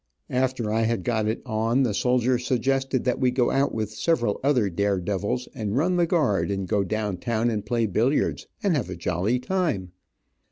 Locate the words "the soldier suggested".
1.83-3.03